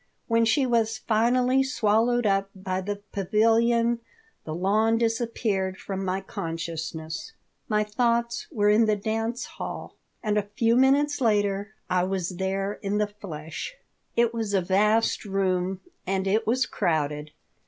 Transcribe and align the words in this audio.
When 0.27 0.45
she 0.45 0.65
was 0.65 0.97
finally 0.97 1.61
swallowed 1.61 2.25
up 2.25 2.49
by 2.55 2.81
the 2.81 2.95
pavilion 3.11 3.99
the 4.45 4.55
lawn 4.55 4.97
disappeared 4.97 5.77
from 5.77 6.03
my 6.03 6.21
consciousness. 6.21 7.33
My 7.69 7.83
thoughts 7.83 8.47
were 8.51 8.71
in 8.71 8.85
the 8.87 8.95
dance 8.95 9.45
hall, 9.45 9.95
and 10.23 10.39
a 10.39 10.49
few 10.57 10.75
minutes 10.75 11.21
later 11.21 11.75
I 11.87 12.05
was 12.05 12.29
there 12.29 12.79
in 12.81 12.97
the 12.97 13.13
flesh 13.21 13.75
It 14.15 14.33
was 14.33 14.55
a 14.55 14.61
vast 14.61 15.23
room 15.23 15.81
and 16.07 16.25
it 16.25 16.47
was 16.47 16.65
crowded. 16.65 17.29